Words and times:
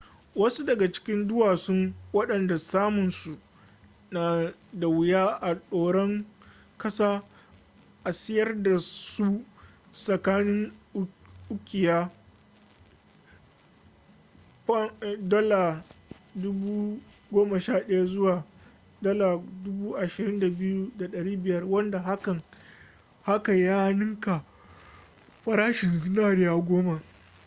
wasu 0.35 0.63
daga 0.65 0.91
cikin 0.91 1.27
duwasun 1.27 1.93
wadanda 2.13 2.57
samun 2.59 3.11
su 3.11 3.37
na 4.11 4.53
da 4.73 4.87
wuya 4.87 5.27
a 5.41 5.55
doran 5.71 6.25
kasa 6.77 7.23
a 8.03 8.11
siyar 8.13 8.63
dasu 8.63 9.41
tsakanin 9.93 10.71
ukiya 11.49 12.09
$11,000 14.67 15.81
zuwa 18.05 18.43
$22,500 19.03 21.63
wanda 21.69 21.99
haka 23.25 23.53
ya 23.55 23.93
ninka 23.93 24.41
farashin 25.45 25.97
zinari 25.97 26.45
sau 26.45 26.61
goma 26.61 27.01